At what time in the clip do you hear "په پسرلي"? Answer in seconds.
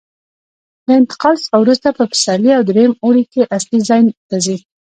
1.97-2.51